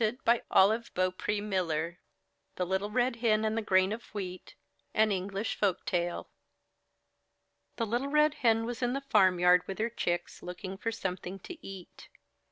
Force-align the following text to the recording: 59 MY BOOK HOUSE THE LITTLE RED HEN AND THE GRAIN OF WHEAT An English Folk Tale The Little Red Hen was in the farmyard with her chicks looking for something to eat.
59 0.03 0.17
MY 0.25 0.83
BOOK 0.95 1.21
HOUSE 1.21 1.95
THE 2.55 2.65
LITTLE 2.65 2.89
RED 2.89 3.17
HEN 3.17 3.45
AND 3.45 3.55
THE 3.55 3.61
GRAIN 3.61 3.91
OF 3.93 4.01
WHEAT 4.15 4.55
An 4.95 5.11
English 5.11 5.53
Folk 5.53 5.85
Tale 5.85 6.27
The 7.75 7.85
Little 7.85 8.07
Red 8.09 8.33
Hen 8.41 8.65
was 8.65 8.81
in 8.81 8.93
the 8.93 9.01
farmyard 9.01 9.61
with 9.67 9.77
her 9.77 9.91
chicks 9.91 10.41
looking 10.41 10.75
for 10.75 10.91
something 10.91 11.37
to 11.41 11.63
eat. 11.63 12.09